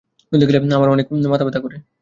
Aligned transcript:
রোদে 0.31 0.45
গেলে 0.49 0.75
আমার 0.75 0.89
অনেক 0.89 1.05
মাথা 1.25 1.45
ব্যথা 1.45 1.59
করে। 1.59 1.77